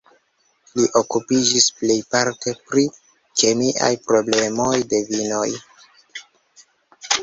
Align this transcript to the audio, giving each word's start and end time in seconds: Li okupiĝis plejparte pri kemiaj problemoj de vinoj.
Li 0.79 0.87
okupiĝis 1.01 1.67
plejparte 1.81 2.55
pri 2.71 2.87
kemiaj 3.43 3.93
problemoj 4.09 4.75
de 4.93 5.07
vinoj. 5.15 5.49